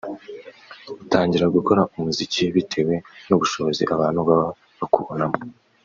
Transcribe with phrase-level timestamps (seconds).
[1.03, 2.95] utangira gukora umuziki bitewe
[3.27, 5.37] n’ubushobozi abantu baba bakubonamo